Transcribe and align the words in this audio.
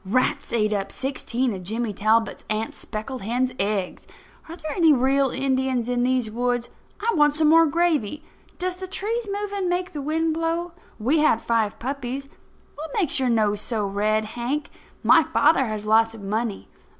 Rats 0.03 0.51
ate 0.51 0.73
up 0.73 0.91
sixteen 0.91 1.53
of 1.53 1.61
Jimmy 1.61 1.93
Talbot's 1.93 2.43
aunt's 2.49 2.75
speckled 2.75 3.21
hen's 3.21 3.51
eggs. 3.59 4.07
Are 4.49 4.55
there 4.55 4.71
any 4.71 4.91
real 4.91 5.29
Indians 5.29 5.87
in 5.87 6.01
these 6.01 6.31
woods? 6.31 6.69
I 6.99 7.13
want 7.13 7.35
some 7.35 7.49
more 7.49 7.67
gravy. 7.67 8.23
Does 8.57 8.77
the 8.77 8.87
trees 8.87 9.27
moving 9.31 9.69
make 9.69 9.91
the 9.91 10.01
wind 10.01 10.33
blow? 10.33 10.71
We 10.97 11.19
had 11.19 11.39
five 11.39 11.77
puppies. 11.77 12.29
What 12.73 12.89
makes 12.95 13.19
your 13.19 13.29
nose 13.29 13.61
so 13.61 13.85
red, 13.85 14.25
Hank? 14.25 14.71
My 15.03 15.21
father 15.21 15.67
has 15.67 15.85
lots 15.85 16.15
of 16.15 16.21
money. 16.23 16.67